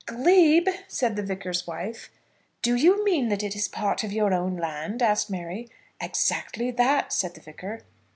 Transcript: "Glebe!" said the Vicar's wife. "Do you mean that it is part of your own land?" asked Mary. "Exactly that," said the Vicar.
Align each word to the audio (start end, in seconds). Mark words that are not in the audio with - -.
"Glebe!" 0.07 0.67
said 0.87 1.15
the 1.15 1.21
Vicar's 1.21 1.67
wife. 1.67 2.09
"Do 2.63 2.73
you 2.73 3.05
mean 3.05 3.29
that 3.29 3.43
it 3.43 3.55
is 3.55 3.67
part 3.67 4.03
of 4.03 4.11
your 4.11 4.33
own 4.33 4.57
land?" 4.57 5.03
asked 5.03 5.29
Mary. 5.29 5.69
"Exactly 6.01 6.71
that," 6.71 7.13
said 7.13 7.35
the 7.35 7.41
Vicar. 7.41 7.81